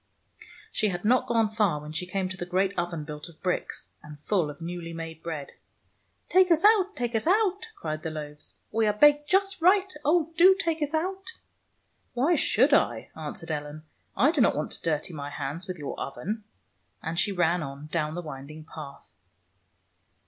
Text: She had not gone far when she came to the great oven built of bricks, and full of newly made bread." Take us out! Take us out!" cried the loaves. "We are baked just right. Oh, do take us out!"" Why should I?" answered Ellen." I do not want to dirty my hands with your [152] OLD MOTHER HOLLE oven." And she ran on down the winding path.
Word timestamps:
She 0.71 0.87
had 0.89 1.05
not 1.05 1.27
gone 1.27 1.47
far 1.51 1.79
when 1.79 1.91
she 1.91 2.07
came 2.07 2.27
to 2.29 2.35
the 2.35 2.47
great 2.47 2.75
oven 2.75 3.03
built 3.03 3.29
of 3.29 3.39
bricks, 3.43 3.91
and 4.01 4.17
full 4.21 4.49
of 4.49 4.59
newly 4.59 4.93
made 4.93 5.21
bread." 5.21 5.51
Take 6.27 6.49
us 6.49 6.65
out! 6.65 6.95
Take 6.95 7.13
us 7.13 7.27
out!" 7.27 7.67
cried 7.75 8.01
the 8.01 8.09
loaves. 8.09 8.55
"We 8.71 8.87
are 8.87 8.93
baked 8.93 9.29
just 9.29 9.61
right. 9.61 9.93
Oh, 10.03 10.33
do 10.37 10.55
take 10.59 10.81
us 10.81 10.95
out!"" 10.95 11.33
Why 12.15 12.33
should 12.33 12.73
I?" 12.73 13.11
answered 13.15 13.51
Ellen." 13.51 13.83
I 14.27 14.31
do 14.31 14.41
not 14.41 14.55
want 14.55 14.71
to 14.71 14.81
dirty 14.81 15.13
my 15.13 15.29
hands 15.29 15.67
with 15.67 15.77
your 15.77 15.89
[152] 15.95 15.99
OLD 16.01 16.15
MOTHER 16.15 16.31
HOLLE 16.31 17.05
oven." 17.05 17.07
And 17.07 17.19
she 17.19 17.31
ran 17.31 17.61
on 17.61 17.85
down 17.91 18.15
the 18.15 18.23
winding 18.27 18.65
path. 18.65 19.07